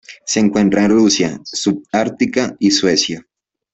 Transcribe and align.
Se 0.25 0.39
encuentra 0.39 0.83
en 0.85 0.89
Rusia 0.89 1.39
sub-ártica 1.43 2.55
y 2.57 2.71
Suecia. 2.71 3.23